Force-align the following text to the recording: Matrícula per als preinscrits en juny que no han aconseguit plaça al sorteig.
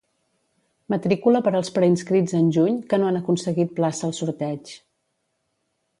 Matrícula 0.93 1.41
per 1.47 1.53
als 1.59 1.69
preinscrits 1.75 2.35
en 2.41 2.49
juny 2.57 2.79
que 2.95 3.01
no 3.03 3.11
han 3.11 3.19
aconseguit 3.21 3.77
plaça 3.81 4.07
al 4.09 4.19
sorteig. 4.23 4.77